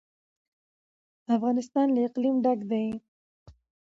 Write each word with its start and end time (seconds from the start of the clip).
افغانستان 1.35 1.87
له 1.95 2.01
اقلیم 2.07 2.35
ډک 2.43 2.59
دی. 2.71 2.85